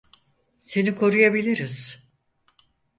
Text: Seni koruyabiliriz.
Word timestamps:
Seni 0.59 0.95
koruyabiliriz. 0.95 2.09